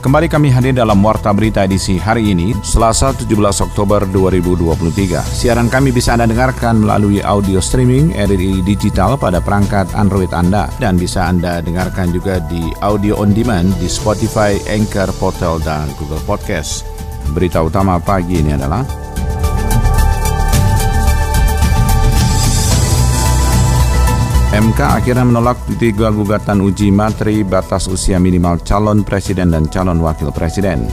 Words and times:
Kembali 0.00 0.32
kami 0.32 0.48
hadir 0.48 0.72
dalam 0.72 0.96
Warta 1.04 1.28
Berita 1.28 1.60
edisi 1.60 2.00
hari 2.00 2.32
ini, 2.32 2.56
Selasa 2.64 3.12
17 3.12 3.36
Oktober 3.60 4.08
2023. 4.08 5.20
Siaran 5.28 5.68
kami 5.68 5.92
bisa 5.92 6.16
Anda 6.16 6.24
dengarkan 6.24 6.80
melalui 6.80 7.20
audio 7.20 7.60
streaming 7.60 8.16
RRI 8.16 8.64
Digital 8.64 9.20
pada 9.20 9.44
perangkat 9.44 9.92
Android 9.92 10.32
Anda 10.32 10.72
dan 10.80 10.96
bisa 10.96 11.28
Anda 11.28 11.60
dengarkan 11.60 12.16
juga 12.16 12.40
di 12.48 12.72
audio 12.80 13.20
on 13.20 13.36
demand 13.36 13.76
di 13.76 13.92
Spotify, 13.92 14.56
Anchor, 14.72 15.12
Portal, 15.20 15.60
dan 15.60 15.84
Google 16.00 16.24
Podcast. 16.24 16.88
Berita 17.36 17.60
utama 17.60 18.00
pagi 18.00 18.40
ini 18.40 18.56
adalah 18.56 18.80
MK 24.50 24.82
akhirnya 24.82 25.22
menolak 25.22 25.62
tiga 25.78 26.10
gugatan 26.10 26.58
uji 26.58 26.90
materi 26.90 27.46
batas 27.46 27.86
usia 27.86 28.18
minimal 28.18 28.58
calon 28.66 29.06
presiden 29.06 29.54
dan 29.54 29.70
calon 29.70 30.02
wakil 30.02 30.34
presiden. 30.34 30.90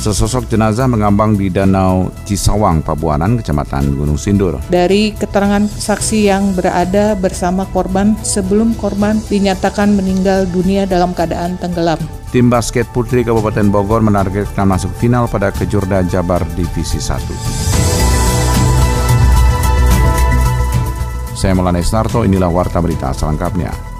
Sesosok 0.00 0.48
jenazah 0.48 0.88
mengambang 0.88 1.36
di 1.36 1.52
Danau 1.52 2.08
Cisawang, 2.24 2.80
Pabuanan, 2.80 3.44
Kecamatan 3.44 3.92
Gunung 3.92 4.16
Sindur. 4.16 4.56
Dari 4.72 5.12
keterangan 5.12 5.68
saksi 5.68 6.24
yang 6.24 6.56
berada 6.56 7.12
bersama 7.12 7.68
korban 7.68 8.16
sebelum 8.24 8.72
korban 8.80 9.20
dinyatakan 9.28 9.92
meninggal 9.92 10.48
dunia 10.48 10.88
dalam 10.88 11.12
keadaan 11.12 11.60
tenggelam. 11.60 12.00
Tim 12.32 12.48
basket 12.48 12.88
putri 12.96 13.20
Kabupaten 13.20 13.68
Bogor 13.68 14.00
menargetkan 14.00 14.64
masuk 14.64 14.96
final 14.96 15.28
pada 15.28 15.52
Kejurda 15.52 16.00
Jabar 16.08 16.40
Divisi 16.56 16.96
1. 16.96 17.91
Saya 21.42 21.58
Maulana 21.58 21.82
Isnarto, 21.82 22.22
inilah 22.22 22.46
Warta 22.46 22.78
Berita 22.78 23.10
selengkapnya. 23.10 23.91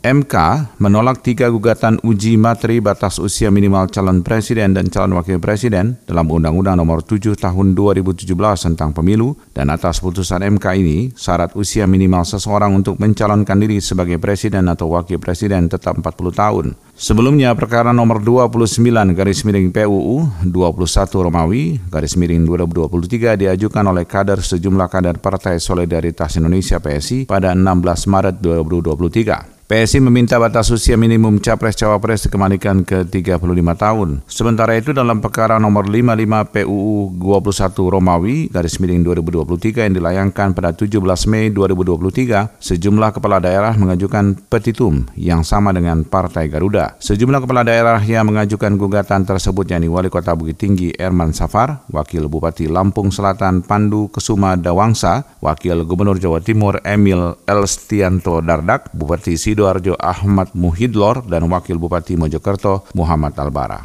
MK 0.00 0.32
menolak 0.80 1.20
tiga 1.20 1.52
gugatan 1.52 2.00
uji 2.00 2.40
materi 2.40 2.80
batas 2.80 3.20
usia 3.20 3.52
minimal 3.52 3.84
calon 3.92 4.24
presiden 4.24 4.72
dan 4.72 4.88
calon 4.88 5.12
wakil 5.12 5.36
presiden 5.36 6.00
dalam 6.08 6.24
Undang-Undang 6.24 6.80
Nomor 6.80 7.04
7 7.04 7.36
Tahun 7.36 7.76
2017 7.76 8.24
tentang 8.64 8.96
Pemilu 8.96 9.36
dan 9.52 9.68
atas 9.68 10.00
putusan 10.00 10.40
MK 10.56 10.66
ini 10.80 11.12
syarat 11.12 11.52
usia 11.52 11.84
minimal 11.84 12.24
seseorang 12.24 12.72
untuk 12.80 12.96
mencalonkan 12.96 13.60
diri 13.60 13.76
sebagai 13.84 14.16
presiden 14.16 14.72
atau 14.72 14.88
wakil 14.88 15.20
presiden 15.20 15.68
tetap 15.68 16.00
40 16.00 16.32
tahun. 16.32 16.66
Sebelumnya 16.96 17.52
perkara 17.52 17.92
nomor 17.92 18.24
29 18.24 18.80
garis 19.12 19.44
miring 19.44 19.68
PUU 19.68 20.48
21 20.48 21.28
Romawi 21.28 21.76
garis 21.92 22.16
miring 22.16 22.48
2023 22.48 23.36
diajukan 23.36 23.84
oleh 23.84 24.08
kader 24.08 24.40
sejumlah 24.40 24.88
kader 24.88 25.20
Partai 25.20 25.60
Solidaritas 25.60 26.40
Indonesia 26.40 26.80
PSI 26.80 27.28
pada 27.28 27.52
16 27.52 28.08
Maret 28.08 28.40
2023. 28.40 29.59
PSI 29.70 30.02
meminta 30.02 30.34
batas 30.34 30.66
usia 30.74 30.98
minimum 30.98 31.38
capres-cawapres 31.38 32.26
dikembalikan 32.26 32.82
ke 32.82 33.06
35 33.06 33.38
tahun. 33.78 34.18
Sementara 34.26 34.74
itu 34.74 34.90
dalam 34.90 35.22
perkara 35.22 35.62
nomor 35.62 35.86
55 35.86 36.66
PUU 36.66 37.14
21 37.14 37.78
Romawi 37.78 38.50
garis 38.50 38.82
miring 38.82 39.06
2023 39.06 39.86
yang 39.86 39.94
dilayangkan 39.94 40.58
pada 40.58 40.74
17 40.74 40.90
Mei 41.30 41.54
2023, 41.54 42.50
sejumlah 42.58 43.14
kepala 43.14 43.38
daerah 43.38 43.70
mengajukan 43.78 44.42
petitum 44.50 45.06
yang 45.14 45.46
sama 45.46 45.70
dengan 45.70 46.02
Partai 46.02 46.50
Garuda. 46.50 46.98
Sejumlah 46.98 47.38
kepala 47.38 47.62
daerah 47.62 48.02
yang 48.02 48.26
mengajukan 48.26 48.74
gugatan 48.74 49.22
tersebut 49.22 49.70
yakni 49.70 49.86
Wali 49.86 50.10
Kota 50.10 50.34
Bukit 50.34 50.58
Tinggi 50.58 50.90
Erman 50.98 51.30
Safar, 51.30 51.86
Wakil 51.94 52.26
Bupati 52.26 52.66
Lampung 52.66 53.14
Selatan 53.14 53.62
Pandu 53.62 54.10
Kesuma 54.10 54.58
Dawangsa, 54.58 55.38
Wakil 55.38 55.86
Gubernur 55.86 56.18
Jawa 56.18 56.42
Timur 56.42 56.82
Emil 56.82 57.38
Elstianto 57.46 58.42
Dardak, 58.42 58.90
Bupati 58.90 59.38
Sido 59.38 59.59
Sidoarjo 59.60 59.92
Ahmad 60.00 60.56
Muhidlor 60.56 61.28
dan 61.28 61.44
Wakil 61.44 61.76
Bupati 61.76 62.16
Mojokerto 62.16 62.88
Muhammad 62.96 63.36
Albara. 63.36 63.84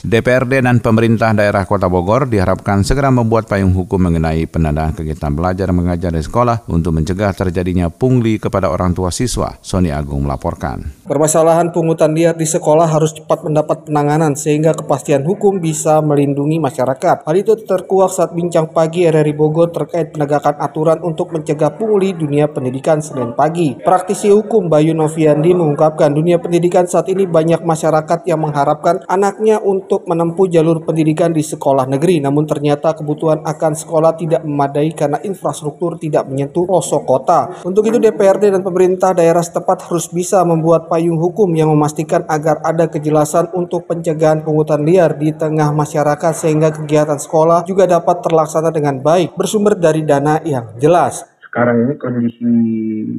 DPRD 0.00 0.64
dan 0.64 0.80
pemerintah 0.80 1.36
daerah 1.36 1.68
Kota 1.68 1.84
Bogor 1.84 2.24
diharapkan 2.24 2.80
segera 2.80 3.12
membuat 3.12 3.44
payung 3.44 3.76
hukum 3.76 4.00
mengenai 4.00 4.48
penandaan 4.48 4.96
kegiatan 4.96 5.28
belajar 5.28 5.68
mengajar 5.76 6.08
di 6.08 6.24
sekolah 6.24 6.64
untuk 6.72 6.96
mencegah 6.96 7.36
terjadinya 7.36 7.92
pungli 7.92 8.40
kepada 8.40 8.72
orang 8.72 8.96
tua 8.96 9.12
siswa. 9.12 9.60
Sony 9.60 9.92
Agung 9.92 10.24
melaporkan. 10.24 11.04
Permasalahan 11.04 11.68
pungutan 11.68 12.16
liar 12.16 12.32
di 12.32 12.48
sekolah 12.48 12.88
harus 12.88 13.12
cepat 13.12 13.44
mendapat 13.44 13.92
penanganan 13.92 14.32
sehingga 14.32 14.72
kepastian 14.72 15.20
hukum 15.20 15.60
bisa 15.60 16.00
melindungi 16.00 16.56
masyarakat. 16.56 17.28
Hal 17.28 17.36
itu 17.36 17.60
terkuak 17.60 18.08
saat 18.08 18.32
bincang 18.32 18.72
pagi 18.72 19.04
RRI 19.04 19.36
Bogor 19.36 19.68
terkait 19.68 20.16
penegakan 20.16 20.64
aturan 20.64 21.04
untuk 21.04 21.28
mencegah 21.36 21.76
pungli 21.76 22.16
dunia 22.16 22.48
pendidikan 22.48 23.04
Senin 23.04 23.36
pagi. 23.36 23.76
Praktisi 23.76 24.32
hukum 24.32 24.72
Bayu 24.72 24.96
Noviandi 24.96 25.52
mengungkapkan 25.52 26.08
dunia 26.16 26.40
pendidikan 26.40 26.88
saat 26.88 27.04
ini 27.12 27.28
banyak 27.28 27.60
masyarakat 27.68 28.24
yang 28.24 28.40
mengharapkan 28.40 29.04
anaknya 29.04 29.60
untuk 29.60 29.89
untuk 29.90 30.06
menempuh 30.06 30.46
jalur 30.46 30.86
pendidikan 30.86 31.34
di 31.34 31.42
sekolah 31.42 31.90
negeri. 31.90 32.22
Namun 32.22 32.46
ternyata 32.46 32.94
kebutuhan 32.94 33.42
akan 33.42 33.74
sekolah 33.74 34.14
tidak 34.14 34.46
memadai 34.46 34.94
karena 34.94 35.18
infrastruktur 35.26 35.98
tidak 35.98 36.30
menyentuh 36.30 36.62
pelosok 36.62 37.02
kota. 37.02 37.58
Untuk 37.66 37.90
itu 37.90 37.98
DPRD 37.98 38.54
dan 38.54 38.62
pemerintah 38.62 39.10
daerah 39.10 39.42
setempat 39.42 39.90
harus 39.90 40.06
bisa 40.06 40.46
membuat 40.46 40.86
payung 40.86 41.18
hukum 41.18 41.50
yang 41.58 41.74
memastikan 41.74 42.22
agar 42.30 42.62
ada 42.62 42.86
kejelasan 42.86 43.50
untuk 43.50 43.90
pencegahan 43.90 44.46
pungutan 44.46 44.86
liar 44.86 45.18
di 45.18 45.34
tengah 45.34 45.74
masyarakat 45.74 46.38
sehingga 46.38 46.70
kegiatan 46.70 47.18
sekolah 47.18 47.66
juga 47.66 47.90
dapat 47.90 48.22
terlaksana 48.22 48.70
dengan 48.70 49.02
baik 49.02 49.34
bersumber 49.34 49.74
dari 49.74 50.06
dana 50.06 50.38
yang 50.46 50.70
jelas. 50.78 51.26
Sekarang 51.42 51.82
ini 51.82 51.98
kondisi 51.98 52.46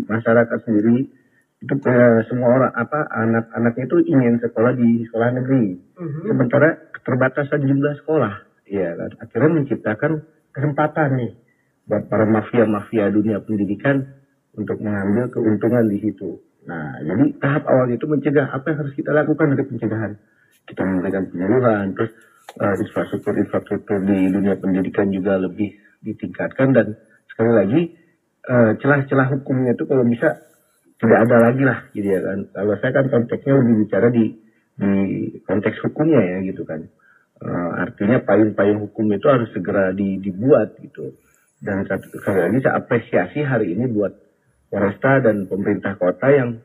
masyarakat 0.07 0.63
sendiri 0.63 1.19
semua 2.25 2.49
orang 2.57 2.73
apa 2.73 3.05
anak-anaknya 3.05 3.85
itu 3.85 3.97
ingin 4.09 4.41
sekolah 4.41 4.73
di 4.73 5.05
sekolah 5.05 5.29
negeri. 5.37 5.77
Uh-huh. 5.93 6.33
sementara 6.33 6.89
keterbatasan 6.97 7.61
jumlah 7.69 7.93
sekolah. 8.01 8.33
Ya 8.65 8.97
kan 8.97 9.11
akhirnya 9.21 9.49
menciptakan 9.61 10.11
kesempatan 10.55 11.09
nih 11.21 11.31
buat 11.85 12.09
para 12.09 12.25
mafia-mafia 12.25 13.13
dunia 13.13 13.43
pendidikan 13.45 14.09
untuk 14.57 14.81
mengambil 14.81 15.29
keuntungan 15.29 15.85
di 15.85 16.01
situ. 16.01 16.41
Nah 16.65 16.97
jadi 17.05 17.29
tahap 17.37 17.63
awal 17.69 17.93
itu 17.93 18.09
mencegah 18.09 18.49
apa 18.49 18.65
yang 18.73 18.77
harus 18.81 18.93
kita 18.97 19.11
lakukan 19.13 19.53
untuk 19.53 19.67
pencegahan? 19.69 20.11
Kita 20.65 20.81
memberikan 20.81 21.29
penyuluhan 21.29 21.85
terus 21.93 22.11
uh, 22.57 22.73
infrastruktur 22.73 23.37
infrastruktur 23.37 23.97
di 24.01 24.33
dunia 24.33 24.57
pendidikan 24.57 25.13
juga 25.13 25.37
lebih 25.37 25.77
ditingkatkan 26.01 26.73
dan 26.73 26.87
sekali 27.29 27.51
lagi 27.53 27.81
uh, 28.49 28.73
celah-celah 28.81 29.27
hukumnya 29.37 29.77
itu 29.77 29.85
kalau 29.85 30.01
bisa 30.09 30.50
tidak 31.01 31.19
ada 31.25 31.37
lagi 31.49 31.63
lah. 31.65 31.79
Gitu 31.91 32.07
ya 32.07 32.21
kan 32.21 32.39
kalau 32.53 32.73
saya 32.77 32.91
kan 32.93 33.05
konteksnya 33.09 33.53
lebih 33.57 33.75
bicara 33.85 34.07
di 34.13 34.25
di 34.77 34.91
konteks 35.43 35.77
hukumnya 35.89 36.21
ya 36.21 36.37
gitu 36.45 36.63
kan. 36.63 36.85
Uh, 37.41 37.73
artinya 37.81 38.21
payung-payung 38.21 38.85
hukum 38.85 39.09
itu 39.17 39.25
harus 39.25 39.49
segera 39.49 39.89
di, 39.97 40.21
dibuat 40.21 40.77
gitu. 40.77 41.17
Dan 41.57 41.89
sekali 41.89 42.37
lagi 42.37 42.57
saya 42.61 42.77
apresiasi 42.77 43.41
hari 43.41 43.73
ini 43.73 43.89
buat 43.89 44.13
Polresta 44.69 45.25
dan 45.25 45.49
pemerintah 45.49 45.97
kota 45.97 46.29
yang 46.29 46.61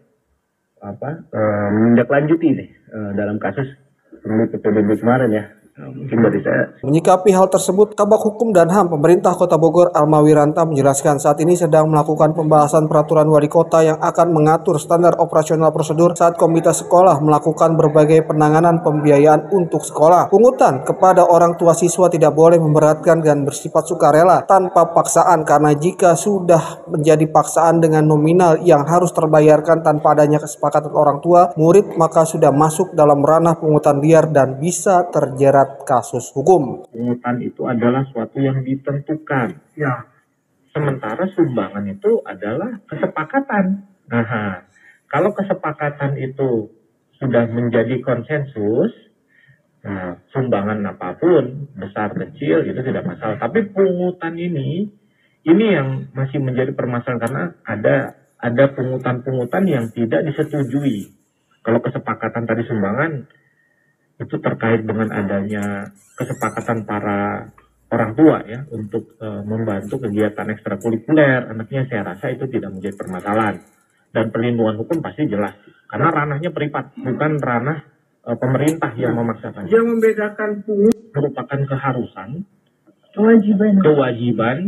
apa 0.85 1.25
uh, 1.33 1.69
menindaklanjuti 1.73 2.49
nih 2.53 2.69
uh, 2.93 3.11
dalam 3.17 3.41
kasus 3.41 3.65
pemilu 4.21 4.53
PPDB 4.53 5.01
kemarin 5.01 5.31
ya 5.33 5.45
saya. 5.77 6.73
Menyikapi 6.81 7.37
hal 7.37 7.53
tersebut, 7.53 7.93
Kabak 7.93 8.25
Hukum 8.25 8.49
dan 8.57 8.73
HAM 8.73 8.89
Pemerintah 8.89 9.37
Kota 9.37 9.61
Bogor 9.61 9.93
Alma 9.93 10.25
Wiranta 10.25 10.65
menjelaskan 10.65 11.21
saat 11.21 11.37
ini 11.45 11.53
sedang 11.53 11.93
melakukan 11.93 12.33
pembahasan 12.33 12.89
peraturan 12.89 13.29
wali 13.29 13.45
kota 13.53 13.85
yang 13.85 14.01
akan 14.01 14.33
mengatur 14.33 14.81
standar 14.81 15.21
operasional 15.21 15.69
prosedur 15.77 16.17
saat 16.17 16.41
komite 16.41 16.73
sekolah 16.73 17.21
melakukan 17.21 17.77
berbagai 17.77 18.25
penanganan 18.25 18.81
pembiayaan 18.81 19.53
untuk 19.53 19.85
sekolah. 19.85 20.33
Pungutan 20.33 20.81
kepada 20.81 21.29
orang 21.29 21.61
tua 21.61 21.77
siswa 21.77 22.09
tidak 22.09 22.33
boleh 22.33 22.57
memberatkan 22.57 23.21
dan 23.21 23.45
bersifat 23.45 23.85
sukarela 23.85 24.49
tanpa 24.49 24.97
paksaan 24.97 25.45
karena 25.45 25.77
jika 25.77 26.17
sudah 26.17 26.89
menjadi 26.89 27.29
paksaan 27.29 27.85
dengan 27.85 28.09
nominal 28.09 28.65
yang 28.65 28.89
harus 28.89 29.13
terbayarkan 29.13 29.85
tanpa 29.85 30.17
adanya 30.17 30.41
kesepakatan 30.41 30.97
orang 30.97 31.21
tua, 31.21 31.53
murid 31.61 32.01
maka 32.01 32.25
sudah 32.25 32.49
masuk 32.49 32.97
dalam 32.97 33.21
ranah 33.21 33.61
pungutan 33.61 34.01
liar 34.01 34.33
dan 34.33 34.57
bisa 34.57 35.05
terjerat 35.13 35.66
kasus 35.87 36.31
hukum. 36.33 36.87
Pungutan 36.89 37.43
itu 37.43 37.67
adalah 37.67 38.07
suatu 38.11 38.39
yang 38.39 38.63
ditentukan. 38.63 39.61
Ya. 39.75 40.07
Sementara 40.71 41.25
sumbangan 41.33 41.89
itu 41.89 42.21
adalah 42.23 42.79
kesepakatan. 42.85 43.89
Nah, 44.13 44.63
kalau 45.09 45.33
kesepakatan 45.33 46.21
itu 46.21 46.69
sudah 47.17 47.49
menjadi 47.49 47.97
konsensus, 48.05 48.93
Nah, 49.87 50.19
sumbangan 50.35 50.83
apa 50.83 51.15
pun, 51.15 51.71
besar 51.79 52.11
kecil 52.11 52.67
itu 52.67 52.81
tidak 52.83 53.07
masalah. 53.07 53.39
Tapi 53.39 53.71
pungutan 53.71 54.35
ini, 54.35 54.91
ini 55.47 55.65
yang 55.71 56.11
masih 56.11 56.43
menjadi 56.43 56.75
permasalahan 56.75 57.23
karena 57.23 57.43
ada 57.63 57.97
ada 58.43 58.65
pungutan-pungutan 58.75 59.63
yang 59.71 59.87
tidak 59.95 60.27
disetujui. 60.27 61.15
Kalau 61.63 61.79
kesepakatan 61.79 62.51
tadi 62.51 62.67
sumbangan 62.67 63.31
itu 64.17 64.37
terkait 64.41 64.85
dengan 64.85 65.13
adanya 65.13 65.93
kesepakatan 66.17 66.89
para 66.89 67.53
orang 67.93 68.13
tua 68.17 68.41
ya 68.49 68.65
untuk 68.73 69.15
e, 69.21 69.27
membantu 69.45 70.01
kegiatan 70.09 70.49
ekstrakurikuler 70.57 71.53
anaknya 71.53 71.85
saya 71.87 72.03
rasa 72.17 72.33
itu 72.33 72.49
tidak 72.49 72.73
menjadi 72.73 72.97
permasalahan 72.97 73.61
dan 74.11 74.33
perlindungan 74.33 74.81
hukum 74.81 75.05
pasti 75.05 75.29
jelas 75.29 75.53
karena 75.87 76.09
ranahnya 76.11 76.51
privat 76.51 76.97
bukan 76.97 77.39
ranah 77.39 77.79
uh, 78.27 78.37
pemerintah 78.37 78.91
yang 78.99 79.15
memaksakan. 79.15 79.71
Yang 79.71 79.87
membedakan 79.87 80.51
pungut 80.67 80.97
merupakan 81.15 81.61
keharusan, 81.65 82.45
kewajiban. 83.15 83.73
Kewajiban. 83.81 84.59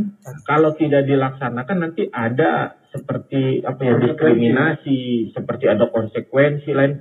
Kalau 0.47 0.73
tidak 0.79 1.05
dilaksanakan 1.05 1.77
nanti 1.77 2.09
ada 2.09 2.79
seperti 2.89 3.61
apa 3.67 3.81
ya 3.85 3.95
diskriminasi, 4.01 5.33
seperti 5.35 5.65
ada 5.69 5.91
konsekuensi 5.91 6.71
lain. 6.73 6.95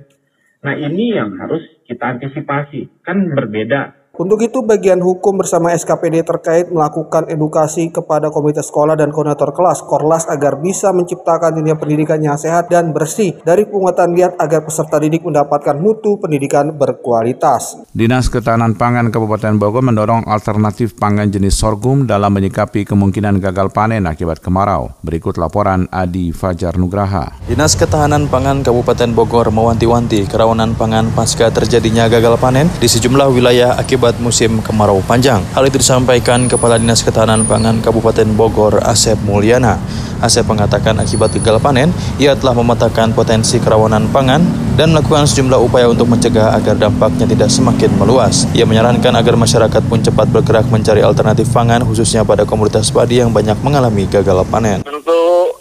Nah 0.58 0.74
ini 0.74 1.14
yang 1.14 1.38
harus 1.38 1.62
kita 1.86 2.18
antisipasi. 2.18 2.90
Kan 3.06 3.30
berbeda 3.34 3.97
untuk 4.18 4.42
itu, 4.42 4.66
bagian 4.66 4.98
hukum 4.98 5.38
bersama 5.38 5.70
SKPD 5.70 6.26
terkait 6.26 6.66
melakukan 6.74 7.30
edukasi 7.30 7.86
kepada 7.94 8.34
komunitas 8.34 8.66
sekolah 8.66 8.98
dan 8.98 9.14
koordinator 9.14 9.54
kelas 9.54 9.86
Korlas 9.86 10.26
agar 10.26 10.58
bisa 10.58 10.90
menciptakan 10.90 11.54
dunia 11.54 11.78
pendidikan 11.78 12.18
yang 12.18 12.34
sehat 12.34 12.66
dan 12.66 12.90
bersih 12.90 13.38
dari 13.46 13.62
pungutan 13.70 14.10
liar 14.10 14.34
agar 14.42 14.66
peserta 14.66 14.98
didik 14.98 15.22
mendapatkan 15.22 15.78
mutu 15.78 16.18
pendidikan 16.18 16.74
berkualitas. 16.74 17.78
Dinas 17.94 18.26
Ketahanan 18.26 18.74
Pangan 18.74 19.14
Kabupaten 19.14 19.54
Bogor 19.54 19.86
mendorong 19.86 20.26
alternatif 20.26 20.98
pangan 20.98 21.30
jenis 21.30 21.54
sorghum 21.54 22.02
dalam 22.10 22.34
menyikapi 22.34 22.82
kemungkinan 22.90 23.38
gagal 23.38 23.70
panen 23.70 24.02
akibat 24.10 24.42
kemarau. 24.42 24.98
Berikut 25.06 25.38
laporan 25.38 25.86
Adi 25.94 26.34
Fajar 26.34 26.74
Nugraha. 26.74 27.38
Dinas 27.46 27.78
Ketahanan 27.78 28.26
Pangan 28.26 28.66
Kabupaten 28.66 29.14
Bogor 29.14 29.54
mewanti-wanti 29.54 30.26
kerawanan 30.26 30.74
pangan 30.74 31.06
pasca 31.14 31.54
terjadinya 31.54 32.10
gagal 32.10 32.34
panen 32.42 32.66
di 32.82 32.90
sejumlah 32.90 33.30
wilayah 33.30 33.78
akibat 33.78 34.07
akibat 34.08 34.24
musim 34.24 34.64
kemarau 34.64 35.04
panjang. 35.04 35.44
Hal 35.52 35.68
itu 35.68 35.76
disampaikan 35.76 36.48
Kepala 36.48 36.80
Dinas 36.80 37.04
Ketahanan 37.04 37.44
Pangan 37.44 37.84
Kabupaten 37.84 38.24
Bogor, 38.32 38.80
Asep 38.80 39.20
Mulyana. 39.20 39.76
Asep 40.24 40.48
mengatakan 40.48 40.96
akibat 40.96 41.36
gagal 41.36 41.60
panen, 41.60 41.92
ia 42.16 42.32
telah 42.32 42.56
memetakan 42.56 43.12
potensi 43.12 43.60
kerawanan 43.60 44.08
pangan 44.08 44.40
dan 44.80 44.96
melakukan 44.96 45.28
sejumlah 45.28 45.60
upaya 45.60 45.92
untuk 45.92 46.08
mencegah 46.08 46.56
agar 46.56 46.80
dampaknya 46.80 47.28
tidak 47.28 47.52
semakin 47.52 47.92
meluas. 48.00 48.48
Ia 48.56 48.64
menyarankan 48.64 49.12
agar 49.12 49.36
masyarakat 49.36 49.82
pun 49.84 50.00
cepat 50.00 50.32
bergerak 50.32 50.64
mencari 50.72 51.04
alternatif 51.04 51.52
pangan 51.52 51.84
khususnya 51.84 52.24
pada 52.24 52.48
komunitas 52.48 52.88
padi 52.88 53.20
yang 53.20 53.28
banyak 53.28 53.60
mengalami 53.60 54.08
gagal 54.08 54.40
panen. 54.48 54.80
Tentu 54.88 55.17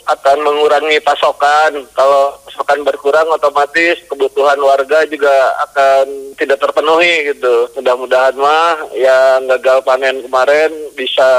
akan 0.07 0.38
mengurangi 0.39 0.98
pasokan. 1.04 1.83
Kalau 1.92 2.39
pasokan 2.48 2.81
berkurang 2.88 3.27
otomatis 3.27 4.00
kebutuhan 4.07 4.57
warga 4.63 5.04
juga 5.06 5.54
akan 5.69 6.36
tidak 6.39 6.63
terpenuhi 6.63 7.36
gitu. 7.36 7.68
Mudah-mudahan 7.75 8.36
mah 8.39 8.88
yang 8.95 9.45
gagal 9.57 9.83
panen 9.83 10.24
kemarin 10.24 10.71
bisa 10.95 11.30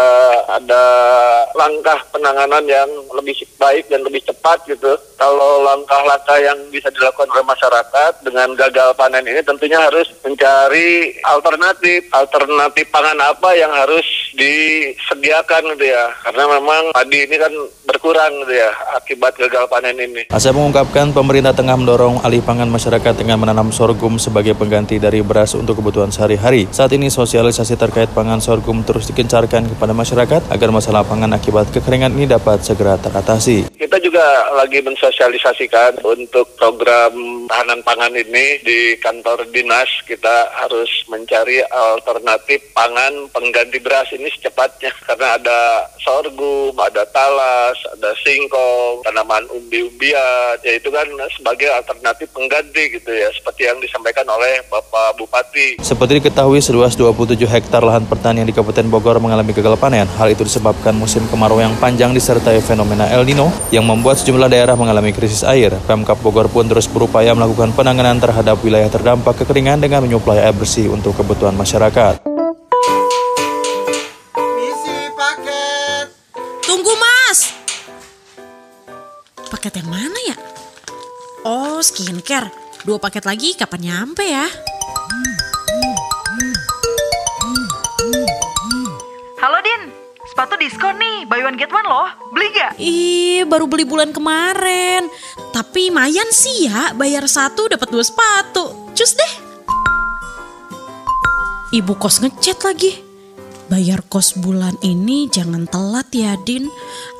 ada 0.52 0.84
langkah 1.56 1.98
penanganan 2.12 2.64
yang 2.68 2.90
lebih 3.16 3.34
baik 3.56 3.88
dan 3.88 4.04
lebih 4.04 4.20
cepat 4.28 4.62
gitu. 4.68 4.94
Kalau 5.18 5.64
langkah-langkah 5.66 6.38
yang 6.38 6.58
bisa 6.70 6.92
dilakukan 6.94 7.26
oleh 7.34 7.46
masyarakat 7.48 8.12
dengan 8.22 8.54
gagal 8.54 8.94
panen 8.94 9.26
ini 9.26 9.42
tentunya 9.42 9.80
harus 9.80 10.06
mencari 10.22 11.16
alternatif. 11.24 12.06
Alternatif 12.12 12.86
pangan 12.92 13.18
apa 13.18 13.50
yang 13.56 13.72
harus 13.72 14.06
disediakan 14.36 15.74
gitu 15.74 15.90
ya. 15.90 16.12
Karena 16.22 16.44
memang 16.60 16.94
padi 16.94 17.26
ini 17.26 17.36
kan 17.40 17.50
berkurang 17.88 18.44
gitu 18.44 18.54
ya 18.54 18.57
akibat 18.94 19.34
gagal 19.38 19.66
panen 19.70 19.96
ini. 19.96 20.22
Asep 20.30 20.54
mengungkapkan 20.54 21.10
pemerintah 21.14 21.56
tengah 21.56 21.78
mendorong 21.78 22.20
alih 22.22 22.42
pangan 22.44 22.68
masyarakat 22.68 23.14
dengan 23.16 23.40
menanam 23.40 23.70
sorghum 23.72 24.20
sebagai 24.20 24.52
pengganti 24.58 25.00
dari 25.00 25.24
beras 25.24 25.54
untuk 25.56 25.78
kebutuhan 25.80 26.10
sehari-hari. 26.12 26.68
Saat 26.70 26.92
ini 26.94 27.08
sosialisasi 27.08 27.78
terkait 27.78 28.10
pangan 28.12 28.42
sorghum 28.42 28.84
terus 28.84 29.08
dikencarkan 29.08 29.70
kepada 29.74 29.92
masyarakat 29.96 30.42
agar 30.50 30.68
masalah 30.70 31.02
pangan 31.06 31.32
akibat 31.34 31.70
kekeringan 31.72 32.14
ini 32.14 32.28
dapat 32.28 32.60
segera 32.62 33.00
teratasi. 33.00 33.70
Kita 33.98 34.14
juga 34.14 34.54
lagi 34.54 34.78
mensosialisasikan 34.78 36.06
untuk 36.06 36.54
program 36.54 37.10
tahanan 37.50 37.82
pangan 37.82 38.14
ini 38.14 38.62
di 38.62 38.94
kantor 39.02 39.42
dinas 39.50 39.90
kita 40.06 40.54
harus 40.54 40.86
mencari 41.10 41.58
alternatif 41.66 42.62
pangan 42.78 43.26
pengganti 43.34 43.82
beras 43.82 44.06
ini 44.14 44.30
secepatnya 44.38 44.94
karena 45.10 45.34
ada 45.34 45.58
sorghum, 45.98 46.78
ada 46.78 47.02
talas, 47.10 47.74
ada 47.98 48.14
singkong, 48.22 49.02
tanaman 49.02 49.44
umbi-umbian, 49.50 50.56
ya 50.62 50.78
itu 50.78 50.94
kan 50.94 51.04
sebagai 51.34 51.68
alternatif 51.74 52.30
pengganti 52.30 52.96
gitu 52.96 53.10
ya, 53.10 53.28
seperti 53.34 53.66
yang 53.66 53.82
disampaikan 53.82 54.24
oleh 54.30 54.62
Bapak 54.70 55.18
Bupati. 55.18 55.82
Seperti 55.82 56.22
diketahui 56.22 56.62
seluas 56.62 56.94
27 56.94 57.44
hektar 57.44 57.82
lahan 57.82 58.06
pertanian 58.06 58.46
di 58.46 58.54
Kabupaten 58.54 58.86
Bogor 58.86 59.18
mengalami 59.18 59.50
gagal 59.50 59.74
panen. 59.76 60.06
Hal 60.16 60.30
itu 60.30 60.46
disebabkan 60.46 60.96
musim 60.96 61.26
kemarau 61.28 61.60
yang 61.60 61.76
panjang 61.76 62.16
disertai 62.16 62.62
fenomena 62.64 63.10
El 63.12 63.28
Nino 63.28 63.52
yang 63.68 63.84
membuat 63.88 64.20
sejumlah 64.20 64.52
daerah 64.52 64.76
mengalami 64.76 65.16
krisis 65.16 65.40
air. 65.40 65.72
Pemkap 65.88 66.20
Bogor 66.20 66.52
pun 66.52 66.68
terus 66.68 66.84
berupaya 66.84 67.32
melakukan 67.32 67.72
penanganan 67.72 68.20
terhadap 68.20 68.60
wilayah 68.60 68.92
terdampak 68.92 69.40
kekeringan 69.40 69.80
dengan 69.80 70.04
menyuplai 70.04 70.44
air 70.44 70.52
bersih 70.52 70.92
untuk 70.92 71.16
kebutuhan 71.16 71.56
masyarakat. 71.56 72.20
Paket 79.48 79.80
yang 79.80 79.88
mana 79.88 80.20
ya? 80.28 80.36
Oh, 81.48 81.80
skincare. 81.80 82.52
Dua 82.84 83.00
paket 83.00 83.24
lagi 83.24 83.56
kapan 83.56 83.90
nyampe 83.90 84.22
ya? 84.22 84.46
Diskon 90.58 90.98
nih, 90.98 91.24
buy 91.24 91.40
one 91.46 91.56
get 91.56 91.70
one 91.70 91.86
loh. 91.86 92.10
Beli 92.34 92.48
gak? 92.52 92.72
Ih, 92.76 93.46
baru 93.46 93.70
beli 93.70 93.86
bulan 93.86 94.10
kemarin. 94.10 95.06
Tapi 95.54 95.88
mayan 95.94 96.28
sih 96.34 96.66
ya, 96.66 96.92
bayar 96.92 97.24
satu 97.30 97.70
dapat 97.70 97.88
dua 97.88 98.02
sepatu. 98.02 98.90
Cus 98.92 99.14
deh. 99.14 99.32
Ibu 101.78 101.94
kos 101.96 102.20
ngechat 102.20 102.66
lagi. 102.66 102.92
Bayar 103.68 104.00
kos 104.08 104.34
bulan 104.40 104.74
ini 104.80 105.28
jangan 105.28 105.68
telat 105.68 106.08
ya 106.10 106.34
Din. 106.40 106.66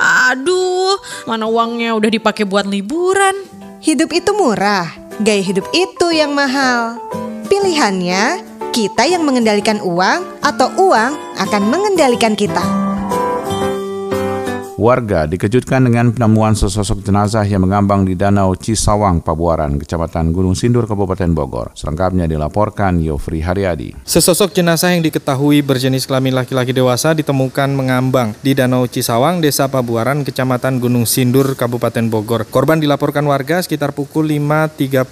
Aduh, 0.00 0.96
mana 1.28 1.44
uangnya 1.44 1.92
udah 1.94 2.10
dipakai 2.10 2.48
buat 2.48 2.64
liburan. 2.64 3.36
Hidup 3.78 4.10
itu 4.10 4.34
murah, 4.34 4.90
gaya 5.22 5.44
hidup 5.44 5.68
itu 5.70 6.10
yang 6.10 6.34
mahal. 6.34 6.98
Pilihannya, 7.46 8.42
kita 8.72 9.06
yang 9.06 9.22
mengendalikan 9.22 9.78
uang 9.84 10.24
atau 10.40 10.72
uang 10.80 11.12
akan 11.36 11.62
mengendalikan 11.68 12.32
kita. 12.32 12.87
Warga 14.78 15.26
dikejutkan 15.26 15.90
dengan 15.90 16.14
penemuan 16.14 16.54
sesosok 16.54 17.02
jenazah 17.02 17.42
yang 17.42 17.66
mengambang 17.66 18.06
di 18.06 18.14
Danau 18.14 18.54
Cisawang, 18.54 19.26
Pabuaran, 19.26 19.74
Kecamatan 19.74 20.30
Gunung 20.30 20.54
Sindur, 20.54 20.86
Kabupaten 20.86 21.34
Bogor. 21.34 21.74
Selengkapnya 21.74 22.30
dilaporkan 22.30 23.02
Yofri 23.02 23.42
Haryadi. 23.42 23.98
Sesosok 24.06 24.54
jenazah 24.54 24.94
yang 24.94 25.02
diketahui 25.02 25.66
berjenis 25.66 26.06
kelamin 26.06 26.30
laki-laki 26.30 26.70
dewasa 26.70 27.10
ditemukan 27.10 27.74
mengambang 27.74 28.38
di 28.38 28.54
Danau 28.54 28.86
Cisawang, 28.86 29.42
Desa 29.42 29.66
Pabuaran, 29.66 30.22
Kecamatan 30.22 30.78
Gunung 30.78 31.10
Sindur, 31.10 31.58
Kabupaten 31.58 32.06
Bogor. 32.06 32.46
Korban 32.46 32.78
dilaporkan 32.78 33.26
warga 33.26 33.58
sekitar 33.58 33.90
pukul 33.90 34.30
5.30 34.30 35.02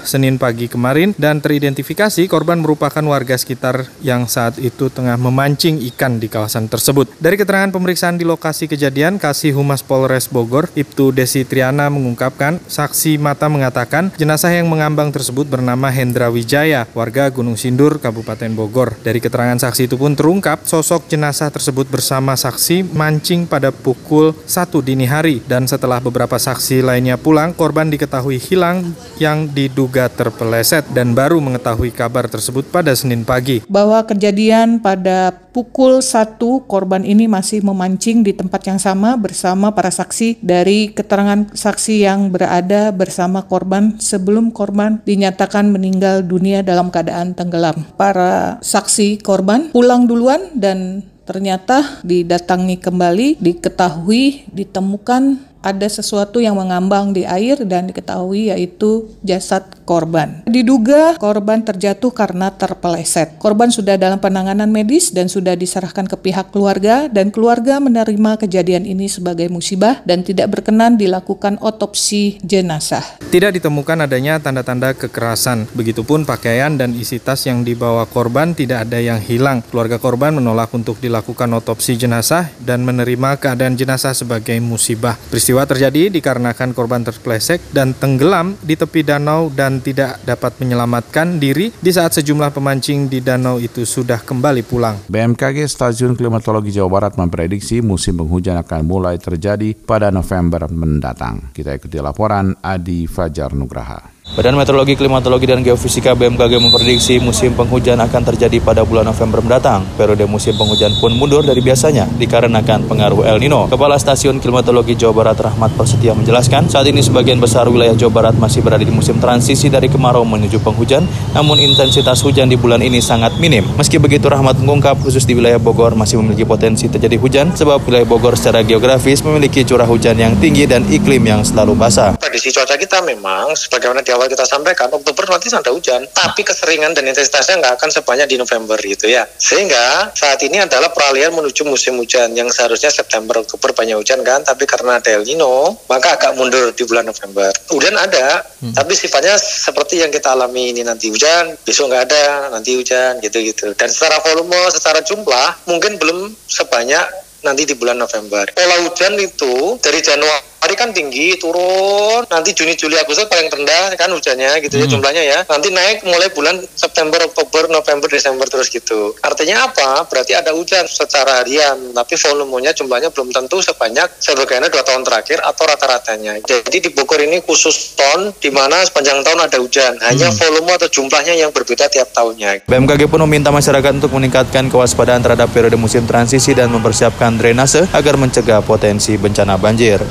Senin 0.00 0.40
pagi 0.40 0.72
kemarin 0.72 1.12
dan 1.20 1.44
teridentifikasi 1.44 2.24
korban 2.24 2.64
merupakan 2.64 3.04
warga 3.04 3.36
sekitar 3.36 3.84
yang 4.00 4.24
saat 4.24 4.56
itu 4.56 4.88
tengah 4.88 5.20
memancing 5.20 5.76
ikan 5.92 6.16
di 6.16 6.32
kawasan 6.32 6.72
tersebut. 6.72 7.20
Dari 7.20 7.36
keterangan 7.36 7.68
pemeriksaan 7.68 8.16
di 8.16 8.24
lokasi 8.24 8.64
kejadian, 8.64 9.09
Kemudian 9.10 9.26
Kasih 9.26 9.58
Humas 9.58 9.82
Polres 9.82 10.30
Bogor, 10.30 10.70
Ibtu 10.70 11.10
Desi 11.10 11.42
Triana 11.42 11.90
mengungkapkan, 11.90 12.62
saksi 12.62 13.18
mata 13.18 13.50
mengatakan 13.50 14.14
jenazah 14.14 14.54
yang 14.54 14.70
mengambang 14.70 15.10
tersebut 15.10 15.50
bernama 15.50 15.90
Hendra 15.90 16.30
Wijaya, 16.30 16.86
warga 16.94 17.26
Gunung 17.26 17.58
Sindur, 17.58 17.98
Kabupaten 17.98 18.54
Bogor. 18.54 18.94
Dari 19.02 19.18
keterangan 19.18 19.58
saksi 19.58 19.90
itu 19.90 19.98
pun 19.98 20.14
terungkap, 20.14 20.62
sosok 20.62 21.10
jenazah 21.10 21.50
tersebut 21.50 21.90
bersama 21.90 22.38
saksi 22.38 22.86
mancing 22.94 23.50
pada 23.50 23.74
pukul 23.74 24.30
1 24.46 24.78
dini 24.78 25.10
hari 25.10 25.42
dan 25.42 25.66
setelah 25.66 25.98
beberapa 25.98 26.38
saksi 26.38 26.78
lainnya 26.78 27.18
pulang, 27.18 27.50
korban 27.50 27.90
diketahui 27.90 28.38
hilang 28.38 28.94
yang 29.18 29.50
diduga 29.50 30.06
terpeleset 30.06 30.86
dan 30.94 31.18
baru 31.18 31.42
mengetahui 31.42 31.90
kabar 31.90 32.30
tersebut 32.30 32.62
pada 32.70 32.94
Senin 32.94 33.26
pagi. 33.26 33.66
Bahwa 33.66 34.06
kejadian 34.06 34.78
pada 34.78 35.34
pukul 35.50 36.00
1 36.00 36.38
korban 36.70 37.02
ini 37.02 37.26
masih 37.26 37.62
memancing 37.62 38.22
di 38.22 38.32
tempat 38.34 38.66
yang 38.66 38.78
sama 38.78 39.18
bersama 39.18 39.74
para 39.74 39.90
saksi 39.90 40.38
dari 40.40 40.94
keterangan 40.94 41.50
saksi 41.52 42.06
yang 42.06 42.30
berada 42.30 42.94
bersama 42.94 43.44
korban 43.44 43.98
sebelum 43.98 44.54
korban 44.54 45.02
dinyatakan 45.02 45.68
meninggal 45.70 46.22
dunia 46.22 46.62
dalam 46.62 46.88
keadaan 46.88 47.34
tenggelam. 47.34 47.86
Para 47.98 48.62
saksi 48.62 49.20
korban 49.20 49.74
pulang 49.74 50.06
duluan 50.06 50.50
dan 50.54 51.04
ternyata 51.30 52.02
didatangi 52.02 52.82
kembali 52.82 53.38
diketahui 53.38 54.50
ditemukan 54.50 55.49
ada 55.60 55.86
sesuatu 55.86 56.40
yang 56.40 56.56
mengambang 56.56 57.12
di 57.12 57.28
air 57.28 57.60
dan 57.68 57.88
diketahui 57.88 58.48
yaitu 58.52 59.08
jasad 59.20 59.64
korban. 59.84 60.40
Diduga 60.48 61.20
korban 61.20 61.60
terjatuh 61.60 62.12
karena 62.12 62.52
terpeleset. 62.52 63.36
Korban 63.36 63.68
sudah 63.68 64.00
dalam 64.00 64.18
penanganan 64.18 64.72
medis 64.72 65.12
dan 65.12 65.28
sudah 65.28 65.54
diserahkan 65.54 66.08
ke 66.08 66.16
pihak 66.16 66.52
keluarga 66.52 67.06
dan 67.12 67.28
keluarga 67.28 67.76
menerima 67.78 68.40
kejadian 68.40 68.88
ini 68.88 69.06
sebagai 69.06 69.52
musibah 69.52 70.00
dan 70.08 70.24
tidak 70.24 70.58
berkenan 70.58 70.96
dilakukan 70.96 71.60
otopsi 71.60 72.40
jenazah. 72.40 73.04
Tidak 73.30 73.54
ditemukan 73.60 74.08
adanya 74.08 74.40
tanda-tanda 74.40 74.96
kekerasan. 74.96 75.68
Begitupun 75.76 76.24
pakaian 76.26 76.74
dan 76.74 76.96
isi 76.96 77.20
tas 77.22 77.44
yang 77.46 77.62
dibawa 77.62 78.08
korban 78.08 78.56
tidak 78.56 78.88
ada 78.88 78.98
yang 78.98 79.20
hilang. 79.20 79.62
Keluarga 79.68 80.00
korban 80.00 80.34
menolak 80.34 80.72
untuk 80.72 80.98
dilakukan 80.98 81.52
otopsi 81.54 81.94
jenazah 82.00 82.50
dan 82.58 82.82
menerima 82.82 83.38
keadaan 83.38 83.76
jenazah 83.76 84.16
sebagai 84.16 84.56
musibah. 84.58 85.20
Peristiwa 85.50 85.66
terjadi 85.66 86.14
dikarenakan 86.14 86.70
korban 86.70 87.02
terpleset 87.02 87.58
dan 87.74 87.90
tenggelam 87.90 88.54
di 88.62 88.78
tepi 88.78 89.02
danau 89.02 89.50
dan 89.50 89.82
tidak 89.82 90.22
dapat 90.22 90.54
menyelamatkan 90.62 91.42
diri 91.42 91.74
di 91.74 91.90
saat 91.90 92.14
sejumlah 92.14 92.54
pemancing 92.54 93.10
di 93.10 93.18
danau 93.18 93.58
itu 93.58 93.82
sudah 93.82 94.22
kembali 94.22 94.62
pulang. 94.62 95.02
BMKG 95.10 95.66
Stasiun 95.66 96.14
Klimatologi 96.14 96.70
Jawa 96.70 96.86
Barat 96.86 97.18
memprediksi 97.18 97.82
musim 97.82 98.22
penghujan 98.22 98.62
akan 98.62 98.86
mulai 98.86 99.18
terjadi 99.18 99.74
pada 99.74 100.14
November 100.14 100.70
mendatang. 100.70 101.50
Kita 101.50 101.74
ikuti 101.74 101.98
laporan 101.98 102.54
Adi 102.62 103.10
Fajar 103.10 103.50
Nugraha. 103.50 104.19
Badan 104.30 104.54
Meteorologi, 104.54 104.94
Klimatologi, 104.94 105.42
dan 105.50 105.58
Geofisika 105.66 106.14
BMKG 106.14 106.62
memprediksi 106.62 107.18
musim 107.18 107.50
penghujan 107.58 107.98
akan 107.98 108.22
terjadi 108.30 108.62
pada 108.62 108.86
bulan 108.86 109.02
November 109.10 109.42
mendatang. 109.42 109.82
Periode 109.98 110.22
musim 110.30 110.54
penghujan 110.54 110.94
pun 111.02 111.10
mundur 111.18 111.42
dari 111.42 111.58
biasanya 111.58 112.06
dikarenakan 112.14 112.86
pengaruh 112.86 113.26
El 113.26 113.42
Nino. 113.42 113.66
Kepala 113.66 113.98
Stasiun 113.98 114.38
Klimatologi 114.38 114.94
Jawa 114.94 115.26
Barat 115.26 115.34
Rahmat 115.34 115.74
Persetia 115.74 116.14
menjelaskan, 116.14 116.70
saat 116.70 116.86
ini 116.86 117.02
sebagian 117.02 117.42
besar 117.42 117.66
wilayah 117.66 117.90
Jawa 117.98 118.22
Barat 118.22 118.38
masih 118.38 118.62
berada 118.62 118.86
di 118.86 118.94
musim 118.94 119.18
transisi 119.18 119.66
dari 119.66 119.90
kemarau 119.90 120.22
menuju 120.22 120.62
penghujan, 120.62 121.02
namun 121.34 121.58
intensitas 121.58 122.22
hujan 122.22 122.46
di 122.46 122.54
bulan 122.54 122.86
ini 122.86 123.02
sangat 123.02 123.34
minim. 123.42 123.66
Meski 123.74 123.98
begitu, 123.98 124.30
Rahmat 124.30 124.62
mengungkap 124.62 124.94
khusus 125.02 125.26
di 125.26 125.34
wilayah 125.34 125.58
Bogor 125.58 125.98
masih 125.98 126.22
memiliki 126.22 126.46
potensi 126.46 126.86
terjadi 126.86 127.18
hujan, 127.18 127.50
sebab 127.58 127.82
wilayah 127.82 128.06
Bogor 128.06 128.38
secara 128.38 128.62
geografis 128.62 129.26
memiliki 129.26 129.66
curah 129.66 129.90
hujan 129.90 130.14
yang 130.14 130.38
tinggi 130.38 130.70
dan 130.70 130.86
iklim 130.86 131.26
yang 131.26 131.42
selalu 131.42 131.74
basah. 131.74 132.14
Prediksi 132.14 132.54
cuaca 132.54 132.78
kita 132.78 133.02
memang, 133.02 133.58
sebagaimana 133.58 134.06
di 134.06 134.19
awal 134.20 134.28
kita 134.28 134.44
sampaikan 134.44 134.92
Oktober 134.92 135.24
nanti 135.32 135.48
ada 135.48 135.72
hujan. 135.72 136.04
Tapi 136.12 136.44
keseringan 136.44 136.92
dan 136.92 137.08
intensitasnya 137.08 137.56
nggak 137.64 137.80
akan 137.80 137.88
sebanyak 137.88 138.28
di 138.28 138.36
November 138.36 138.76
gitu 138.76 139.08
ya. 139.08 139.24
Sehingga 139.24 140.12
saat 140.12 140.36
ini 140.44 140.60
adalah 140.60 140.92
peralihan 140.92 141.32
menuju 141.32 141.64
musim 141.64 141.96
hujan 141.96 142.36
yang 142.36 142.52
seharusnya 142.52 142.92
September 142.92 143.40
Oktober 143.40 143.72
banyak 143.72 143.96
hujan 143.96 144.20
kan. 144.20 144.44
Tapi 144.44 144.68
karena 144.68 145.00
ada 145.00 145.08
El 145.08 145.24
Nino 145.24 145.80
maka 145.88 146.20
agak 146.20 146.36
mundur 146.36 146.76
di 146.76 146.84
bulan 146.84 147.08
November. 147.08 147.48
Hujan 147.72 147.96
ada 147.96 148.44
hmm. 148.60 148.76
tapi 148.76 148.92
sifatnya 148.92 149.40
seperti 149.40 150.04
yang 150.04 150.12
kita 150.12 150.36
alami 150.36 150.76
ini 150.76 150.84
nanti 150.84 151.08
hujan 151.08 151.56
besok 151.64 151.88
nggak 151.88 152.04
ada 152.12 152.52
nanti 152.52 152.76
hujan 152.76 153.24
gitu-gitu. 153.24 153.72
Dan 153.72 153.88
secara 153.88 154.20
volume 154.20 154.68
secara 154.68 155.00
jumlah 155.00 155.64
mungkin 155.64 155.96
belum 155.96 156.28
sebanyak 156.44 157.08
nanti 157.40 157.64
di 157.64 157.72
bulan 157.72 157.96
November. 157.96 158.52
Pola 158.52 158.84
hujan 158.84 159.16
itu 159.16 159.80
dari 159.80 160.04
Januari 160.04 160.49
hari 160.60 160.74
kan 160.76 160.92
tinggi 160.92 161.34
turun. 161.40 162.22
Nanti 162.28 162.52
Juni 162.52 162.76
Juli 162.76 162.96
Agustus 163.00 163.26
paling 163.26 163.48
rendah 163.48 163.96
kan 163.96 164.12
hujannya 164.12 164.60
gitu 164.62 164.76
ya 164.76 164.86
hmm. 164.86 164.92
jumlahnya 164.92 165.22
ya. 165.24 165.38
Nanti 165.48 165.72
naik 165.72 166.04
mulai 166.04 166.28
bulan 166.30 166.60
September 166.76 167.18
Oktober 167.24 167.72
November 167.72 168.06
Desember 168.06 168.46
terus 168.46 168.68
gitu. 168.68 169.16
Artinya 169.24 169.72
apa? 169.72 170.04
Berarti 170.06 170.36
ada 170.36 170.52
hujan 170.52 170.84
secara 170.86 171.42
harian 171.42 171.96
tapi 171.96 172.14
volumenya 172.20 172.76
jumlahnya 172.76 173.10
belum 173.10 173.32
tentu 173.32 173.64
sebanyak 173.64 174.20
sebagaimana 174.20 174.68
dua 174.68 174.84
tahun 174.84 175.02
terakhir 175.02 175.40
atau 175.40 175.64
rata-ratanya. 175.64 176.44
Jadi 176.44 176.78
di 176.78 176.90
Bogor 176.92 177.24
ini 177.24 177.40
khusus 177.40 177.96
ton 177.96 178.30
di 178.36 178.52
mana 178.52 178.84
sepanjang 178.84 179.24
tahun 179.24 179.40
ada 179.48 179.58
hujan. 179.58 179.96
Hanya 180.04 180.28
hmm. 180.28 180.36
volume 180.36 180.72
atau 180.76 180.88
jumlahnya 180.92 181.34
yang 181.40 181.50
berbeda 181.50 181.88
tiap 181.88 182.12
tahunnya. 182.12 182.68
BMKG 182.68 183.08
pun 183.08 183.24
meminta 183.24 183.48
masyarakat 183.48 183.96
untuk 183.96 184.12
meningkatkan 184.12 184.68
kewaspadaan 184.68 185.24
terhadap 185.24 185.48
periode 185.50 185.80
musim 185.80 186.04
transisi 186.04 186.52
dan 186.52 186.68
mempersiapkan 186.68 187.40
drainase 187.40 187.88
agar 187.96 188.20
mencegah 188.20 188.60
potensi 188.60 189.16
bencana 189.16 189.56
banjir. 189.56 190.02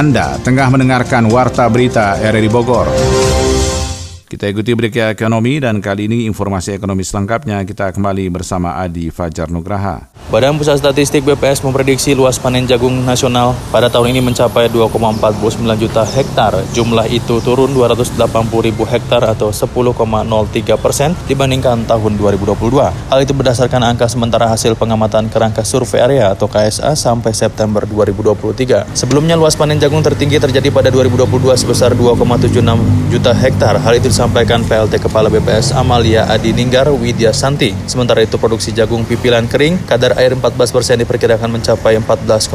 Anda 0.00 0.40
tengah 0.40 0.72
mendengarkan 0.72 1.28
Warta 1.28 1.68
Berita 1.68 2.16
RRI 2.16 2.48
Bogor. 2.48 2.88
Kita 4.30 4.46
ikuti 4.46 4.70
berita 4.78 5.10
ekonomi 5.10 5.58
dan 5.58 5.82
kali 5.82 6.06
ini 6.06 6.22
informasi 6.30 6.78
ekonomi 6.78 7.02
selengkapnya 7.02 7.66
kita 7.66 7.90
kembali 7.90 8.30
bersama 8.30 8.78
Adi 8.78 9.10
Fajar 9.10 9.50
Nugraha. 9.50 10.06
Badan 10.30 10.54
Pusat 10.54 10.78
Statistik 10.78 11.26
BPS 11.26 11.66
memprediksi 11.66 12.14
luas 12.14 12.38
panen 12.38 12.62
jagung 12.62 12.94
nasional 13.02 13.58
pada 13.74 13.90
tahun 13.90 14.14
ini 14.14 14.22
mencapai 14.22 14.70
2,49 14.70 15.34
juta 15.82 16.06
hektar. 16.06 16.54
Jumlah 16.70 17.10
itu 17.10 17.42
turun 17.42 17.74
280 17.74 18.14
ribu 18.62 18.86
hektar 18.86 19.26
atau 19.26 19.50
10,03 19.50 19.98
persen 20.78 21.18
dibandingkan 21.26 21.82
tahun 21.90 22.14
2022. 22.14 22.54
Hal 23.10 23.18
itu 23.26 23.34
berdasarkan 23.34 23.82
angka 23.82 24.06
sementara 24.06 24.46
hasil 24.46 24.78
pengamatan 24.78 25.26
kerangka 25.26 25.66
survei 25.66 26.06
area 26.06 26.30
atau 26.30 26.46
KSA 26.46 26.94
sampai 26.94 27.34
September 27.34 27.82
2023. 27.82 28.94
Sebelumnya 28.94 29.34
luas 29.34 29.58
panen 29.58 29.82
jagung 29.82 30.06
tertinggi 30.06 30.38
terjadi 30.38 30.70
pada 30.70 30.94
2022 30.94 31.26
sebesar 31.58 31.98
2,76 31.98 33.10
juta 33.10 33.34
hektar. 33.34 33.82
Hal 33.82 33.98
itu 33.98 34.19
disampaikan 34.20 34.60
PLT 34.68 35.00
Kepala 35.00 35.32
BPS 35.32 35.72
Amalia 35.72 36.28
Adi 36.28 36.52
Ninggar 36.52 36.92
Widya 36.92 37.32
Santi. 37.32 37.72
Sementara 37.88 38.20
itu 38.20 38.36
produksi 38.36 38.68
jagung 38.68 39.00
pipilan 39.08 39.48
kering, 39.48 39.88
kadar 39.88 40.12
air 40.20 40.36
14% 40.36 40.52
persen 40.76 41.00
diperkirakan 41.00 41.48
mencapai 41.48 41.96
14,46 42.04 42.52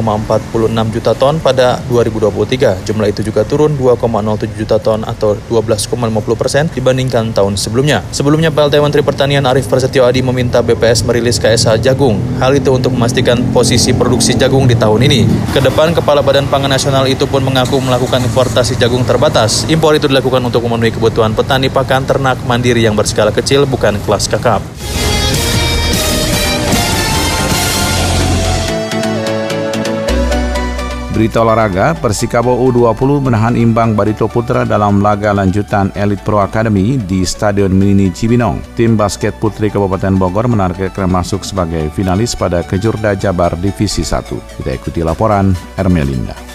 juta 0.94 1.18
ton 1.18 1.42
pada 1.42 1.82
2023. 1.90 2.86
Jumlah 2.86 3.10
itu 3.10 3.26
juga 3.26 3.42
turun 3.50 3.74
2,07 3.82 4.46
juta 4.54 4.78
ton 4.78 5.02
atau 5.10 5.34
12,50 5.50 6.38
persen 6.38 6.70
dibandingkan 6.70 7.34
tahun 7.34 7.58
sebelumnya. 7.58 8.06
Sebelumnya 8.14 8.54
PLT 8.54 8.78
Menteri 8.78 9.02
Pertanian 9.02 9.50
Arief 9.50 9.66
Prasetyo 9.66 10.06
Adi 10.06 10.22
meminta 10.22 10.62
BPS 10.62 11.02
merilis 11.02 11.42
KSH 11.42 11.82
jagung. 11.82 12.22
Hal 12.38 12.54
itu 12.54 12.78
untuk 12.78 12.94
memastikan 12.94 13.42
posisi 13.50 13.90
produksi 13.90 14.38
jagung 14.38 14.70
di 14.70 14.78
tahun 14.78 15.02
ini. 15.10 15.50
Ke 15.50 15.66
depan 15.66 15.98
Kepala 15.98 16.22
Badan 16.22 16.46
Pangan 16.46 16.70
Nasional 16.70 17.10
itu 17.10 17.26
pun 17.26 17.42
mengaku 17.42 17.82
melakukan 17.82 18.22
importasi 18.22 18.78
jagung 18.78 19.02
terbatas. 19.02 19.66
Impor 19.66 19.98
itu 19.98 20.06
dilakukan 20.06 20.46
untuk 20.46 20.62
memenuhi 20.62 20.94
kebutuhan 20.94 21.34
petani 21.34 21.55
petani 21.56 21.72
pakan 21.72 22.04
ternak 22.04 22.38
mandiri 22.52 22.84
yang 22.84 23.00
berskala 23.00 23.32
kecil 23.32 23.64
bukan 23.64 23.96
kelas 24.04 24.28
kakap. 24.28 24.60
Berita 31.16 31.48
olahraga, 31.48 31.96
Persikabo 31.96 32.60
U20 32.60 33.32
menahan 33.32 33.56
imbang 33.56 33.96
Barito 33.96 34.28
Putra 34.28 34.68
dalam 34.68 35.00
laga 35.00 35.32
lanjutan 35.32 35.96
Elite 35.96 36.28
Pro 36.28 36.44
Academy 36.44 37.00
di 37.00 37.24
Stadion 37.24 37.72
Mini 37.72 38.12
Cibinong. 38.12 38.60
Tim 38.76 39.00
basket 39.00 39.40
putri 39.40 39.72
Kabupaten 39.72 40.12
Bogor 40.20 40.52
menargetkan 40.52 41.08
masuk 41.08 41.48
sebagai 41.48 41.88
finalis 41.96 42.36
pada 42.36 42.68
Kejurda 42.68 43.16
Jabar 43.16 43.56
Divisi 43.56 44.04
1. 44.04 44.60
Kita 44.60 44.76
ikuti 44.76 45.00
laporan 45.08 45.56
Ermelinda. 45.80 46.55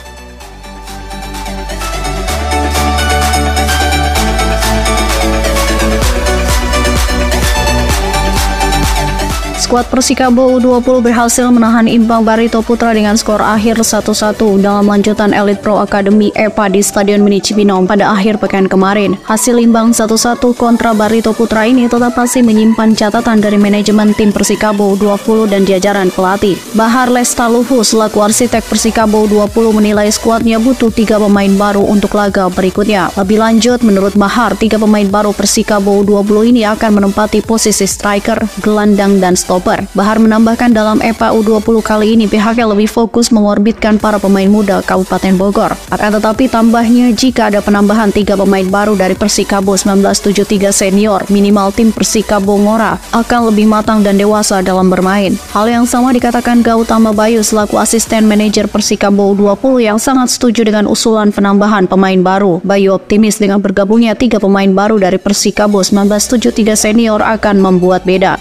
Skuad 9.71 9.87
Persikabo 9.87 10.59
U20 10.59 10.99
berhasil 10.99 11.47
menahan 11.47 11.87
imbang 11.87 12.27
Barito 12.27 12.59
Putra 12.59 12.91
dengan 12.91 13.15
skor 13.15 13.39
akhir 13.39 13.79
1-1 13.79 14.59
dalam 14.59 14.83
lanjutan 14.83 15.31
Elite 15.31 15.63
Pro 15.63 15.79
Academy 15.79 16.35
EPA 16.35 16.67
di 16.67 16.83
Stadion 16.83 17.23
Mini 17.23 17.39
Cibinong 17.39 17.87
pada 17.87 18.11
akhir 18.11 18.43
pekan 18.43 18.67
kemarin. 18.67 19.15
Hasil 19.31 19.63
imbang 19.63 19.95
1-1 19.95 20.43
kontra 20.59 20.91
Barito 20.91 21.31
Putra 21.31 21.71
ini 21.71 21.87
tetap 21.87 22.19
masih 22.19 22.43
menyimpan 22.43 22.99
catatan 22.99 23.39
dari 23.39 23.63
manajemen 23.63 24.11
tim 24.11 24.35
Persikabo 24.35 24.99
U20 24.99 25.55
dan 25.55 25.63
jajaran 25.63 26.11
pelatih. 26.11 26.59
Bahar 26.75 27.07
Lestaluhu 27.07 27.87
selaku 27.87 28.27
arsitek 28.27 28.67
Persikabo 28.67 29.31
U20 29.31 29.71
menilai 29.71 30.11
skuadnya 30.11 30.59
butuh 30.59 30.91
tiga 30.91 31.23
pemain 31.23 31.55
baru 31.55 31.87
untuk 31.87 32.19
laga 32.19 32.51
berikutnya. 32.51 33.15
Lebih 33.15 33.39
lanjut, 33.39 33.87
menurut 33.87 34.19
Bahar, 34.19 34.59
tiga 34.59 34.83
pemain 34.83 35.07
baru 35.07 35.31
Persikabo 35.31 36.03
U20 36.03 36.59
ini 36.59 36.67
akan 36.67 36.91
menempati 36.99 37.39
posisi 37.47 37.87
striker, 37.87 38.43
gelandang, 38.67 39.23
dan 39.23 39.39
stopper 39.39 39.60
Oktober. 39.61 39.85
Bahar 39.93 40.17
menambahkan 40.17 40.73
dalam 40.73 41.05
EPA 41.05 41.37
U20 41.37 41.85
kali 41.85 42.17
ini 42.17 42.25
pihaknya 42.25 42.65
lebih 42.65 42.89
fokus 42.89 43.29
mengorbitkan 43.29 44.01
para 44.01 44.17
pemain 44.17 44.49
muda 44.49 44.81
Kabupaten 44.81 45.37
Bogor. 45.37 45.77
Akan 45.93 46.17
tetapi 46.17 46.49
tambahnya 46.49 47.13
jika 47.13 47.53
ada 47.53 47.61
penambahan 47.61 48.09
tiga 48.09 48.41
pemain 48.41 48.65
baru 48.65 48.97
dari 48.97 49.13
Persikabo 49.13 49.77
1973 49.77 50.73
senior, 50.73 51.29
minimal 51.29 51.77
tim 51.77 51.93
Persikabo 51.93 52.57
Ngora 52.57 52.97
akan 53.13 53.53
lebih 53.53 53.69
matang 53.69 54.01
dan 54.01 54.17
dewasa 54.17 54.65
dalam 54.65 54.89
bermain. 54.89 55.37
Hal 55.53 55.69
yang 55.69 55.85
sama 55.85 56.17
dikatakan 56.17 56.65
Gautama 56.65 57.13
Bayu 57.13 57.45
selaku 57.45 57.77
asisten 57.77 58.25
manajer 58.25 58.65
Persikabo 58.65 59.37
U20 59.37 59.93
yang 59.93 60.01
sangat 60.01 60.33
setuju 60.33 60.65
dengan 60.65 60.89
usulan 60.89 61.37
penambahan 61.37 61.85
pemain 61.85 62.17
baru. 62.17 62.65
Bayu 62.65 62.97
optimis 62.97 63.37
dengan 63.37 63.61
bergabungnya 63.61 64.17
tiga 64.17 64.41
pemain 64.41 64.73
baru 64.73 64.97
dari 64.97 65.21
Persikabo 65.21 65.85
1973 65.85 66.73
senior 66.73 67.21
akan 67.21 67.61
membuat 67.61 68.09
beda. 68.09 68.41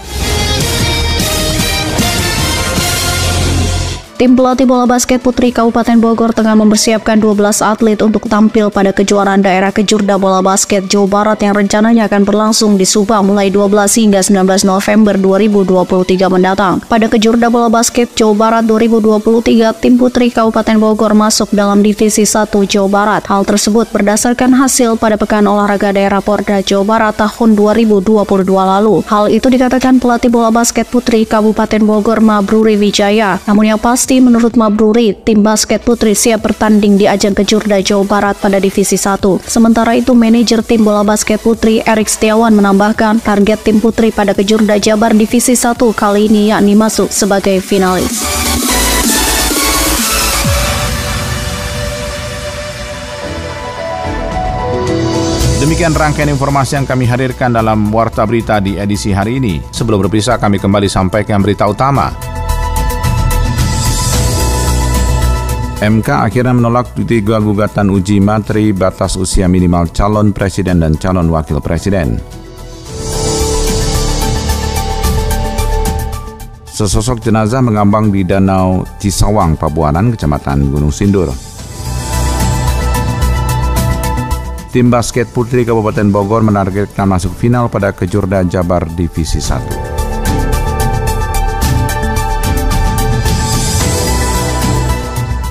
Tim 4.20 4.36
pelatih 4.36 4.68
bola 4.68 4.84
basket 4.84 5.24
putri 5.24 5.48
Kabupaten 5.48 5.96
Bogor 5.96 6.36
tengah 6.36 6.52
mempersiapkan 6.52 7.16
12 7.16 7.64
atlet 7.64 7.96
untuk 8.04 8.28
tampil 8.28 8.68
pada 8.68 8.92
kejuaraan 8.92 9.40
daerah 9.40 9.72
kejurda 9.72 10.20
bola 10.20 10.44
basket 10.44 10.84
Jawa 10.92 11.08
Barat 11.08 11.40
yang 11.40 11.56
rencananya 11.56 12.04
akan 12.04 12.28
berlangsung 12.28 12.76
di 12.76 12.84
Subang 12.84 13.24
mulai 13.24 13.48
12 13.48 13.72
hingga 13.96 14.20
19 14.20 14.68
November 14.68 15.16
2023 15.16 16.28
mendatang. 16.28 16.84
Pada 16.84 17.08
kejurda 17.08 17.48
bola 17.48 17.72
basket 17.72 18.12
Jawa 18.12 18.36
Barat 18.36 18.68
2023, 18.68 19.72
tim 19.80 19.96
putri 19.96 20.28
Kabupaten 20.28 20.76
Bogor 20.76 21.16
masuk 21.16 21.56
dalam 21.56 21.80
divisi 21.80 22.28
1 22.28 22.52
Jawa 22.68 22.92
Barat. 22.92 23.24
Hal 23.24 23.48
tersebut 23.48 23.88
berdasarkan 23.88 24.52
hasil 24.52 25.00
pada 25.00 25.16
Pekan 25.16 25.48
Olahraga 25.48 25.96
Daerah 25.96 26.20
Porda 26.20 26.60
Jawa 26.60 26.84
Barat 26.84 27.16
tahun 27.16 27.56
2022 27.56 28.20
lalu. 28.52 29.00
Hal 29.08 29.32
itu 29.32 29.48
dikatakan 29.48 29.96
pelatih 29.96 30.28
bola 30.28 30.52
basket 30.52 30.84
putri 30.92 31.24
Kabupaten 31.24 31.80
Bogor 31.88 32.20
Mabruri 32.20 32.76
Wijaya. 32.76 33.40
Namun 33.48 33.72
yang 33.72 33.80
pasti 33.80 34.09
pasti 34.10 34.26
menurut 34.26 34.58
Mabruri, 34.58 35.14
tim 35.22 35.38
basket 35.38 35.86
putri 35.86 36.18
siap 36.18 36.42
bertanding 36.42 36.98
di 36.98 37.06
ajang 37.06 37.30
kejurda 37.30 37.78
Jawa 37.78 38.02
Barat 38.02 38.42
pada 38.42 38.58
Divisi 38.58 38.98
1. 38.98 39.22
Sementara 39.46 39.94
itu, 39.94 40.18
manajer 40.18 40.66
tim 40.66 40.82
bola 40.82 41.06
basket 41.06 41.38
putri 41.38 41.78
Erik 41.86 42.10
Setiawan 42.10 42.50
menambahkan 42.50 43.22
target 43.22 43.62
tim 43.62 43.78
putri 43.78 44.10
pada 44.10 44.34
kejurda 44.34 44.82
Jabar 44.82 45.14
Divisi 45.14 45.54
1 45.54 45.78
kali 45.94 46.26
ini 46.26 46.50
yakni 46.50 46.74
masuk 46.74 47.06
sebagai 47.06 47.62
finalis. 47.62 48.26
Demikian 55.62 55.94
rangkaian 55.94 56.34
informasi 56.34 56.82
yang 56.82 56.86
kami 56.90 57.06
hadirkan 57.06 57.54
dalam 57.54 57.94
Warta 57.94 58.26
Berita 58.26 58.58
di 58.58 58.74
edisi 58.74 59.14
hari 59.14 59.38
ini. 59.38 59.62
Sebelum 59.70 60.02
berpisah, 60.02 60.34
kami 60.34 60.58
kembali 60.58 60.90
sampaikan 60.90 61.38
berita 61.38 61.70
utama. 61.70 62.39
MK 65.80 66.28
akhirnya 66.28 66.52
menolak 66.52 66.92
tiga 67.08 67.40
gugatan 67.40 67.88
uji 67.88 68.20
materi 68.20 68.68
batas 68.68 69.16
usia 69.16 69.48
minimal 69.48 69.88
calon 69.88 70.28
presiden 70.28 70.84
dan 70.84 70.92
calon 71.00 71.32
wakil 71.32 71.56
presiden. 71.64 72.20
Sesosok 76.68 77.24
jenazah 77.24 77.64
mengambang 77.64 78.12
di 78.12 78.28
Danau 78.28 78.84
Cisawang, 79.00 79.56
Pabuanan, 79.56 80.12
Kecamatan 80.12 80.68
Gunung 80.68 80.92
Sindur. 80.92 81.32
Tim 84.68 84.92
basket 84.92 85.32
putri 85.32 85.64
Kabupaten 85.64 86.12
Bogor 86.12 86.44
menargetkan 86.44 87.08
masuk 87.08 87.32
final 87.32 87.72
pada 87.72 87.96
Kejurda 87.96 88.44
Jabar 88.44 88.84
Divisi 88.84 89.40
1. 89.40 89.99